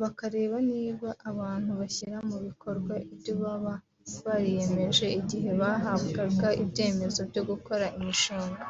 [0.00, 3.74] bakareba niba abantu bashyira mu bikorwa ibyo baba
[4.24, 8.64] bariyemeje igihe bahabwaga ibyemezo byo gukora imishinga